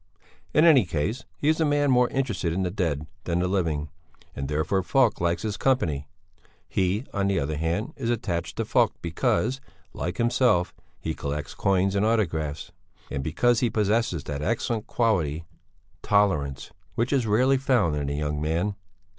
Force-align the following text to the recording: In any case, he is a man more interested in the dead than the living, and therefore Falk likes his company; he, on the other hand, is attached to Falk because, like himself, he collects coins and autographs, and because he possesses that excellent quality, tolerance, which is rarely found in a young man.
In 0.51 0.65
any 0.65 0.83
case, 0.83 1.25
he 1.37 1.47
is 1.47 1.61
a 1.61 1.63
man 1.63 1.91
more 1.91 2.09
interested 2.09 2.53
in 2.53 2.63
the 2.63 2.71
dead 2.71 3.05
than 3.25 3.37
the 3.37 3.47
living, 3.47 3.89
and 4.35 4.47
therefore 4.47 4.81
Falk 4.81 5.21
likes 5.21 5.43
his 5.43 5.57
company; 5.57 6.07
he, 6.67 7.05
on 7.13 7.27
the 7.27 7.37
other 7.39 7.55
hand, 7.55 7.93
is 7.97 8.09
attached 8.09 8.55
to 8.57 8.65
Falk 8.65 8.93
because, 9.03 9.61
like 9.93 10.17
himself, 10.17 10.73
he 10.99 11.13
collects 11.13 11.53
coins 11.53 11.93
and 11.93 12.03
autographs, 12.03 12.71
and 13.11 13.23
because 13.23 13.59
he 13.59 13.69
possesses 13.69 14.23
that 14.23 14.41
excellent 14.41 14.87
quality, 14.87 15.45
tolerance, 16.01 16.71
which 16.95 17.13
is 17.13 17.27
rarely 17.27 17.57
found 17.57 17.95
in 17.95 18.09
a 18.09 18.13
young 18.17 18.41
man. 18.41 18.73